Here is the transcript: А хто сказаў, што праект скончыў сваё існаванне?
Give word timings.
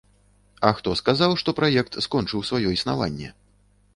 А 0.69 0.71
хто 0.79 0.93
сказаў, 1.01 1.35
што 1.41 1.53
праект 1.59 1.99
скончыў 2.07 2.45
сваё 2.49 2.73
існаванне? 2.79 3.29